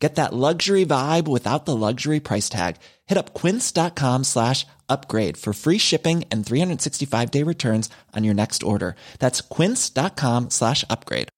Get 0.00 0.14
that 0.14 0.32
luxury 0.32 0.86
vibe 0.86 1.28
without 1.28 1.66
the 1.66 1.76
luxury 1.76 2.20
price 2.20 2.48
tag. 2.48 2.76
Hit 3.06 3.18
up 3.18 3.34
quince.com 3.34 4.24
slash 4.24 4.66
upgrade 4.88 5.36
for 5.36 5.52
free 5.52 5.78
shipping 5.78 6.24
and 6.32 6.44
365 6.44 7.30
day 7.30 7.44
returns 7.44 7.90
on 8.16 8.24
your 8.24 8.34
next 8.34 8.62
order. 8.62 8.96
That's 9.18 9.42
quince.com 9.42 10.50
slash 10.50 10.84
upgrade. 10.88 11.28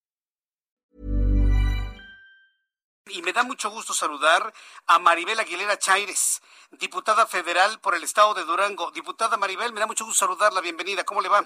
Y 3.15 3.21
me 3.21 3.33
da 3.33 3.43
mucho 3.43 3.69
gusto 3.69 3.93
saludar 3.93 4.53
a 4.87 4.99
Maribel 4.99 5.39
Aguilera 5.39 5.77
Chaires, 5.77 6.41
diputada 6.71 7.27
federal 7.27 7.79
por 7.81 7.95
el 7.95 8.05
estado 8.05 8.33
de 8.33 8.45
Durango. 8.45 8.91
Diputada 8.93 9.37
Maribel, 9.37 9.73
me 9.73 9.81
da 9.81 9.87
mucho 9.87 10.05
gusto 10.07 10.25
saludarla. 10.25 10.63
Bienvenida. 10.63 11.05
¿Cómo 11.05 11.21
le 11.21 11.29
va? 11.29 11.45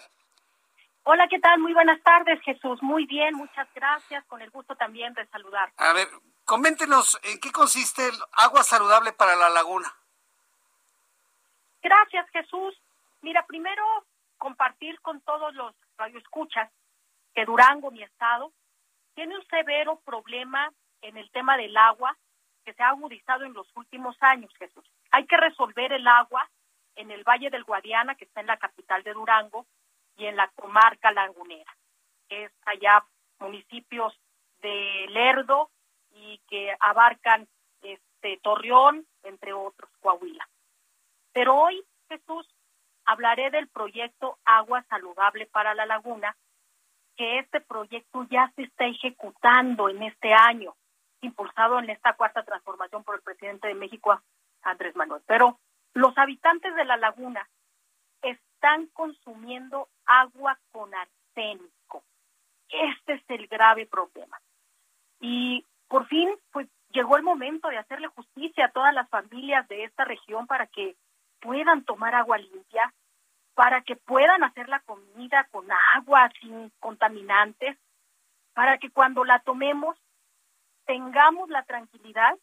Hola, 1.09 1.29
¿qué 1.29 1.39
tal? 1.39 1.61
Muy 1.61 1.73
buenas 1.73 2.03
tardes, 2.03 2.43
Jesús. 2.43 2.83
Muy 2.83 3.07
bien, 3.07 3.33
muchas 3.37 3.73
gracias. 3.77 4.25
Con 4.25 4.43
el 4.43 4.51
gusto 4.51 4.75
también 4.75 5.15
de 5.15 5.25
saludar. 5.27 5.73
A 5.77 5.93
ver, 5.93 6.09
coméntenos 6.45 7.17
en 7.23 7.39
qué 7.39 7.53
consiste 7.53 8.09
el 8.09 8.15
agua 8.33 8.65
saludable 8.65 9.13
para 9.13 9.37
la 9.37 9.49
laguna. 9.49 9.87
Gracias, 11.81 12.29
Jesús. 12.31 12.75
Mira, 13.23 13.47
primero 13.47 13.85
compartir 14.37 15.01
con 15.01 15.21
todos 15.21 15.55
los 15.55 15.77
radioescuchas 15.97 16.73
que 17.37 17.45
Durango, 17.45 17.93
mi 17.93 18.03
estado, 18.03 18.53
tiene 19.15 19.37
un 19.37 19.47
severo 19.47 20.01
problema 20.05 20.73
en 21.03 21.19
el 21.19 21.31
tema 21.31 21.57
del 21.57 21.77
agua 21.77 22.17
que 22.65 22.75
se 22.75 22.83
ha 22.83 22.89
agudizado 22.89 23.45
en 23.45 23.53
los 23.53 23.69
últimos 23.77 24.17
años, 24.23 24.53
Jesús. 24.59 24.85
Hay 25.13 25.25
que 25.27 25.37
resolver 25.37 25.93
el 25.93 26.09
agua 26.09 26.51
en 26.97 27.13
el 27.13 27.23
Valle 27.23 27.49
del 27.51 27.63
Guadiana, 27.63 28.17
que 28.17 28.25
está 28.25 28.41
en 28.41 28.49
la 28.49 28.57
capital 28.57 29.05
de 29.05 29.13
Durango, 29.13 29.69
y 30.17 30.27
en 30.27 30.37
la 30.37 30.49
comarca 30.49 31.13
lagunera, 31.13 31.77
que 32.29 32.45
es 32.45 32.53
allá 32.65 33.05
municipios 33.39 34.19
de 34.61 35.07
Lerdo 35.11 35.71
y 36.11 36.39
que 36.49 36.75
abarcan 36.81 37.47
este 37.83 38.39
Torreón, 38.43 39.07
entre 39.23 39.53
otros, 39.53 39.91
Coahuila. 40.01 40.49
Pero 41.33 41.55
hoy, 41.57 41.85
Jesús, 42.09 42.49
hablaré 43.05 43.51
del 43.51 43.69
proyecto 43.69 44.39
Agua 44.45 44.83
Saludable 44.89 45.47
para 45.47 45.75
la 45.75 45.87
Laguna, 45.87 46.37
que 47.17 47.39
este 47.39 47.61
proyecto 47.61 48.27
ya 48.31 48.53
se 48.57 48.63
está 48.63 48.87
ejecutando 48.87 49.89
en 49.89 50.03
este 50.03 50.33
año, 50.33 50.75
impulsado 51.21 51.79
en 51.79 51.91
esta 51.91 52.15
cuarta 52.15 52.43
transformación 52.43 53.05
por 53.05 53.17
el 53.17 53.23
presidente 53.23 53.69
de 53.69 53.75
México, 53.75 54.21
Andrés 54.63 54.95
Manuel. 54.97 55.23
Pero 55.27 55.59
los 55.95 56.17
habitantes 56.19 56.75
de 56.75 56.85
la 56.85 56.97
laguna 56.97 57.49
están 58.57 58.87
consumiendo 58.89 59.89
agua 60.07 60.59
con 60.73 60.91
arsénico. 60.95 62.03
Este 62.69 63.15
es 63.15 63.23
el 63.29 63.47
grave 63.47 63.87
problema. 63.87 64.41
Y 65.21 65.65
por 65.89 66.07
fin, 66.07 66.29
pues 66.51 66.67
llegó 66.91 67.17
el 67.17 67.23
momento 67.23 67.69
de 67.69 67.79
hacerle 67.79 68.09
justicia 68.09 68.67
a 68.67 68.73
todas 68.73 68.95
las 68.95 69.09
familias 69.09 69.69
de 69.69 69.85
esta 69.85 70.05
región 70.05 70.47
para 70.47 70.67
que 70.67 70.97
puedan 71.41 71.85
tomar 71.85 72.15
agua 72.15 72.39
limpia, 72.39 72.93
para 73.55 73.83
que 73.83 73.97
puedan 73.97 74.43
hacer 74.43 74.69
la 74.69 74.81
comida 74.81 75.45
con 75.51 75.67
agua 75.95 76.31
sin 76.41 76.71
contaminantes, 76.81 77.77
para 78.55 78.79
que 78.79 78.91
cuando 78.91 79.25
la 79.25 79.39
tomemos 79.41 79.97
tengamos 80.87 81.51
la 81.51 81.63
tranquilidad, 81.65 82.39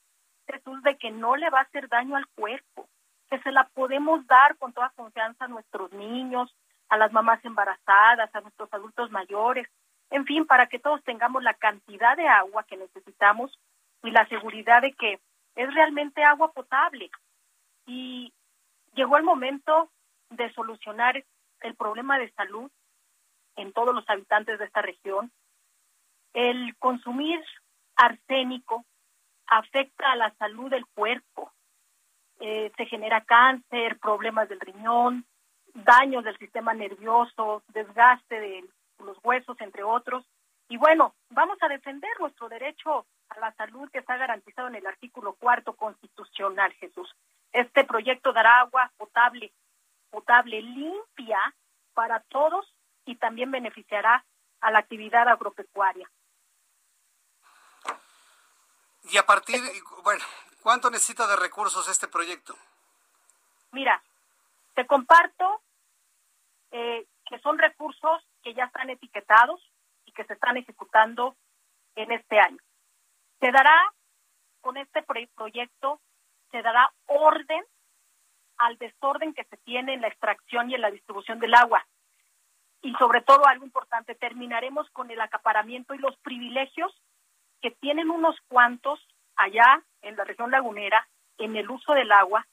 de 0.84 0.98
que 0.98 1.12
no 1.12 1.36
le 1.36 1.50
va 1.50 1.60
a 1.60 1.64
hacer 1.64 1.88
daño 1.88 2.16
al 2.16 2.28
cuerpo, 2.28 2.88
que 3.34 3.42
se 3.42 3.52
la 3.52 3.68
podemos 3.70 4.28
dar 4.28 4.56
con 4.60 4.74
toda 4.74 4.92
confianza 4.92 5.46
a 5.46 5.48
nuestros 5.48 5.92
niños, 5.92 6.56
a 6.88 6.98
las 6.98 7.12
mamás 7.12 7.44
embarazadas, 7.44 8.30
a 8.32 8.42
nuestros 8.42 8.72
adultos 8.72 9.10
mayores, 9.10 9.68
en 10.12 10.24
fin, 10.28 10.46
para 10.46 10.68
que 10.68 10.78
todos 10.78 11.04
tengamos 11.04 11.42
la 11.42 11.56
cantidad 11.56 12.16
de 12.16 12.28
agua 12.28 12.64
que 12.66 12.78
necesitamos 12.78 13.58
y 14.04 14.12
la 14.12 14.28
seguridad 14.28 14.84
de 14.84 14.94
que 14.94 15.20
es 15.56 15.74
realmente 15.74 16.24
agua 16.24 16.52
potable. 16.52 17.10
Y 17.88 18.32
llegó 18.94 19.18
el 19.18 19.24
momento 19.24 19.90
de 20.30 20.54
solucionar 20.54 21.26
el 21.62 21.76
problema 21.76 22.20
de 22.20 22.32
salud 22.34 22.70
en 23.56 23.74
todos 23.74 23.96
los 23.96 24.08
habitantes 24.08 24.60
de 24.60 24.66
esta 24.66 24.84
región. 24.84 25.32
El 26.34 26.78
consumir 26.78 27.44
arsénico 27.96 28.86
afecta 29.48 30.12
a 30.12 30.18
la 30.18 30.32
salud 30.36 30.70
del 30.70 30.86
cuerpo. 30.86 31.52
Eh, 32.46 32.74
se 32.76 32.86
genera 32.88 33.24
cáncer, 33.24 33.98
problemas 34.00 34.50
del 34.50 34.60
riñón, 34.60 35.26
daños 35.74 36.26
del 36.26 36.38
sistema 36.38 36.74
nervioso, 36.74 37.64
desgaste 37.70 38.38
de 38.38 38.66
los 39.00 39.18
huesos, 39.24 39.56
entre 39.62 39.82
otros. 39.86 40.26
Y 40.68 40.76
bueno, 40.76 41.16
vamos 41.30 41.58
a 41.62 41.70
defender 41.70 42.12
nuestro 42.20 42.50
derecho 42.50 43.06
a 43.30 43.40
la 43.40 43.54
salud 43.54 43.90
que 43.92 44.00
está 44.00 44.18
garantizado 44.18 44.68
en 44.68 44.76
el 44.76 44.86
artículo 44.86 45.36
cuarto 45.36 45.78
constitucional, 45.78 46.74
Jesús. 46.74 47.16
Este 47.54 47.86
proyecto 47.86 48.34
dará 48.34 48.60
agua 48.60 48.92
potable, 48.98 49.54
potable 50.10 50.62
limpia 50.62 51.40
para 51.94 52.20
todos 52.24 52.66
y 53.06 53.16
también 53.16 53.52
beneficiará 53.52 54.26
a 54.60 54.70
la 54.70 54.80
actividad 54.80 55.30
agropecuaria. 55.30 56.12
Y 59.04 59.16
a 59.16 59.26
partir, 59.26 59.62
bueno, 60.04 60.26
¿cuánto 60.64 60.90
necesita 60.90 61.28
de 61.28 61.36
recursos 61.36 61.88
este 61.90 62.08
proyecto? 62.08 62.56
Mira, 63.72 64.02
te 64.74 64.88
comparto 64.88 65.62
eh, 66.72 67.06
que 67.26 67.40
son 67.40 67.60
recursos 67.60 68.24
que 68.42 68.54
ya 68.54 68.66
están 68.66 68.90
etiquetados 68.90 69.62
y 70.06 70.12
que 70.14 70.24
se 70.24 70.34
están 70.34 70.58
ejecutando 70.58 71.36
en 71.96 72.12
este 72.12 72.40
año. 72.40 72.58
Se 73.40 73.52
dará, 73.52 73.76
con 74.62 74.78
este 74.78 75.04
proyecto, 75.36 76.00
se 76.52 76.62
dará 76.62 76.92
orden 77.08 77.64
al 78.58 78.78
desorden 78.78 79.34
que 79.34 79.44
se 79.44 79.58
tiene 79.58 79.94
en 79.94 80.02
la 80.02 80.08
extracción 80.08 80.70
y 80.70 80.76
en 80.76 80.82
la 80.82 80.92
distribución 80.92 81.40
del 81.40 81.54
agua. 81.54 81.86
Y 82.82 82.94
sobre 82.96 83.22
todo, 83.22 83.46
algo 83.46 83.66
importante, 83.66 84.16
terminaremos 84.16 84.90
con 84.92 85.12
el 85.12 85.20
acaparamiento 85.20 85.94
y 85.94 86.00
los 86.00 86.16
privilegios 86.18 86.94
que 87.62 87.72
tienen 87.72 88.10
unos 88.10 88.36
cuantos 88.48 89.00
allá 89.36 89.84
en 90.02 90.16
la 90.16 90.24
región 90.24 90.52
lagunera 90.52 91.08
en 91.38 91.56
el 91.56 91.70
uso 91.70 91.94
del 91.94 92.12
agua 92.12 92.46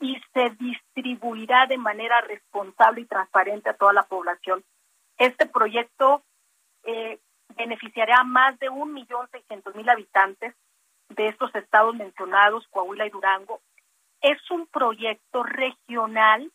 y 0.00 0.20
se 0.32 0.50
distribuirá 0.58 1.66
de 1.66 1.78
manera 1.78 2.20
responsable 2.22 3.02
y 3.02 3.06
transparente 3.06 3.70
a 3.70 3.74
toda 3.74 3.92
la 3.92 4.02
población. 4.02 4.64
Este 5.16 5.46
proyecto 5.46 6.22
eh, 6.84 7.20
beneficiará 7.56 8.20
a 8.20 8.24
más 8.24 8.58
de 8.58 8.68
un 8.68 8.92
millón 8.92 9.28
seiscientos 9.30 9.74
mil 9.74 9.88
habitantes 9.88 10.54
de 11.08 11.28
estos 11.28 11.54
estados 11.54 11.94
mencionados, 11.94 12.66
Coahuila 12.68 13.06
y 13.06 13.10
Durango. 13.10 13.60
Es 14.20 14.38
un 14.50 14.66
proyecto 14.66 15.42
regional 15.42 16.50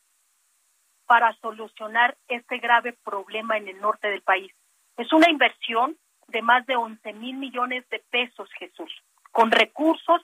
para 1.05 1.33
solucionar 1.37 2.17
este 2.27 2.57
grave 2.57 2.97
problema 3.03 3.57
en 3.57 3.67
el 3.67 3.79
norte 3.79 4.09
del 4.09 4.21
país. 4.21 4.51
Es 4.97 5.11
una 5.13 5.29
inversión 5.29 5.97
de 6.27 6.41
más 6.41 6.65
de 6.65 6.75
11 6.75 7.13
mil 7.13 7.37
millones 7.37 7.87
de 7.89 8.03
pesos, 8.09 8.49
Jesús, 8.59 8.91
con 9.37 9.51
recursos 9.51 10.19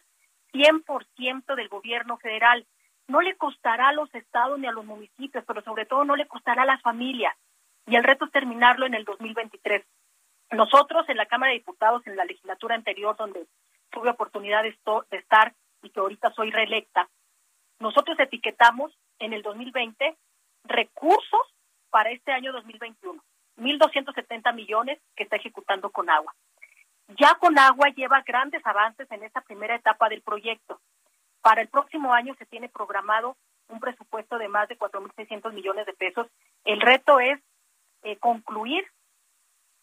100% 0.54 1.54
del 1.54 1.70
gobierno 1.70 2.18
federal. 2.18 2.66
No 3.08 3.22
le 3.22 3.36
costará 3.36 3.90
a 3.90 3.94
los 3.94 4.12
estados 4.16 4.58
ni 4.58 4.66
a 4.66 4.72
los 4.72 4.86
municipios, 4.86 5.44
pero 5.46 5.62
sobre 5.62 5.86
todo 5.86 6.04
no 6.04 6.16
le 6.16 6.26
costará 6.26 6.64
a 6.64 6.66
las 6.66 6.82
familias. 6.82 7.36
Y 7.86 7.96
el 7.96 8.04
reto 8.04 8.26
es 8.26 8.32
terminarlo 8.32 8.88
en 8.88 8.96
el 8.96 9.06
2023. 9.06 9.86
Nosotros 10.54 11.08
en 11.10 11.18
la 11.18 11.28
Cámara 11.28 11.52
de 11.52 11.60
Diputados, 11.60 12.02
en 12.08 12.16
la 12.16 12.26
legislatura 12.26 12.74
anterior, 12.74 13.16
donde 13.16 13.46
tuve 13.92 14.10
oportunidad 14.10 14.64
de, 14.64 14.76
de 15.12 15.18
estar 15.18 15.54
y 15.84 15.92
que 15.92 16.00
ahorita 16.00 16.34
soy 16.34 16.50
reelecta, 16.50 17.08
nosotros 17.78 18.20
etiquetamos 18.20 18.98
en 19.20 19.34
el 19.34 19.44
2020 19.44 20.18
recursos 20.64 21.54
para 21.92 22.10
este 22.10 22.32
año 22.32 22.52
2021. 22.52 23.24
1.270 23.58 24.56
millones 24.56 25.00
que 25.16 25.22
está 25.22 25.36
ejecutando 25.36 25.92
con 25.92 26.10
agua. 26.10 26.34
Ya 27.10 27.36
con 27.36 27.58
agua 27.58 27.90
lleva 27.90 28.22
grandes 28.22 28.66
avances 28.66 29.10
en 29.12 29.24
esta 29.24 29.42
primera 29.42 29.76
etapa 29.76 30.10
del 30.10 30.22
proyecto. 30.22 30.80
Para 31.42 31.62
el 31.62 31.68
próximo 31.68 32.14
año 32.14 32.36
se 32.36 32.46
tiene 32.46 32.70
programado 32.70 33.36
un 33.68 33.80
presupuesto 33.80 34.38
de 34.38 34.48
más 34.48 34.70
de 34.70 34.78
4.600 34.78 35.54
millones 35.54 35.86
de 35.86 35.94
pesos. 35.94 36.28
El 36.64 36.82
reto 36.82 37.20
es 37.20 37.40
eh, 38.04 38.18
concluir 38.18 38.86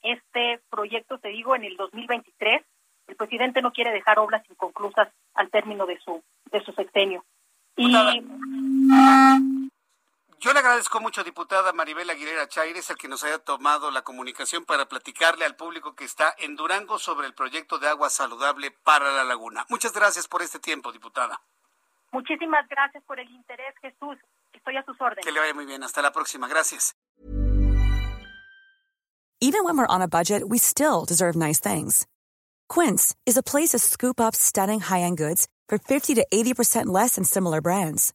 este 0.03 0.61
proyecto, 0.71 1.19
te 1.19 1.29
digo, 1.29 1.55
en 1.55 1.65
el 1.65 1.77
2023. 1.77 2.63
El 3.09 3.17
presidente 3.17 3.61
no 3.61 3.73
quiere 3.73 3.93
dejar 3.93 4.19
obras 4.19 4.43
inconclusas 4.49 5.09
al 5.35 5.51
término 5.51 5.87
de 5.87 5.99
su 6.01 6.23
de 6.51 6.61
su 6.65 6.73
sexenio. 6.73 7.25
Y 7.77 7.93
Yo 10.41 10.55
le 10.55 10.61
agradezco 10.61 11.01
mucho, 11.01 11.23
diputada 11.23 11.75
Maribel 11.75 12.09
Aguilera 12.09 12.49
Chaires, 12.49 12.89
el 12.89 12.97
que 12.97 13.09
nos 13.09 13.23
haya 13.25 13.39
tomado 13.41 13.91
la 13.91 14.01
comunicación 14.01 14.65
para 14.65 14.87
platicarle 14.87 15.45
al 15.45 15.55
público 15.55 15.95
que 15.95 16.05
está 16.05 16.35
en 16.39 16.57
Durango 16.57 16.99
sobre 16.99 17.27
el 17.27 17.35
proyecto 17.35 17.79
de 17.79 17.89
agua 17.89 18.09
saludable 18.09 18.71
para 18.71 19.13
la 19.13 19.23
laguna. 19.25 19.67
Muchas 19.69 19.93
gracias 19.93 20.27
por 20.29 20.41
este 20.41 20.59
tiempo, 20.59 20.93
diputada. 20.93 21.43
Muchísimas 22.11 22.67
gracias 22.71 23.05
por 23.05 23.21
el 23.21 23.29
interés, 23.29 23.75
Jesús. 23.83 24.17
Estoy 24.55 24.79
a 24.79 24.85
sus 24.85 24.99
órdenes. 24.99 25.27
Que 25.27 25.31
le 25.31 25.41
vaya 25.41 25.53
muy 25.53 25.67
bien. 25.67 25.83
Hasta 25.83 26.01
la 26.01 26.11
próxima. 26.11 26.49
Gracias. 26.49 26.95
Even 29.43 29.63
when 29.65 29.77
we're 29.77 29.87
on 29.91 30.01
a 30.01 30.09
budget, 30.09 30.49
we 30.49 30.57
still 30.57 31.05
deserve 31.07 31.37
nice 31.37 31.61
things. 31.61 32.07
Quince 32.71 33.15
is 33.27 33.37
a 33.37 33.43
place 33.43 33.71
to 33.71 33.79
scoop 33.79 34.19
up 34.19 34.35
stunning 34.35 34.81
high-end 34.81 35.19
goods 35.19 35.49
for 35.69 35.77
50 35.77 36.15
to 36.15 36.27
80% 36.33 36.87
less 36.87 37.17
than 37.17 37.25
similar 37.25 37.61
brands. 37.61 38.15